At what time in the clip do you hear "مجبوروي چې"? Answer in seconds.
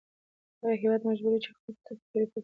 1.09-1.49